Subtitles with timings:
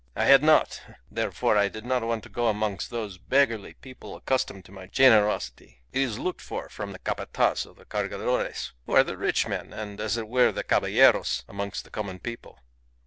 [0.15, 0.81] "I had not!
[1.11, 5.83] Therefore I did not want to go amongst those beggarly people accustomed to my generosity.
[5.93, 9.71] It is looked for from the Capataz of the Cargadores, who are the rich men,
[9.71, 12.57] and, as it were, the Caballeros amongst the common people.